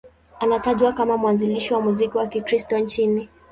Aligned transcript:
Anatajwa 0.39 0.93
kama 0.93 1.17
mwanzilishi 1.17 1.73
wa 1.73 1.81
muziki 1.81 2.17
wa 2.17 2.27
Kikristo 2.27 2.77
nchini. 2.79 3.29